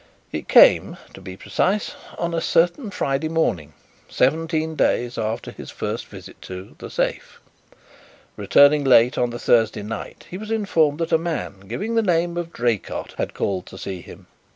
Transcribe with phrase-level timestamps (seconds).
[0.31, 3.73] It came, to be precise, on a certain Friday morning,
[4.09, 7.39] seventeen days after his first visit to "The Safe."
[8.35, 12.35] Returning late on the Thursday night, he was informed that a man giving the name
[12.35, 14.25] of Draycott had called to see him.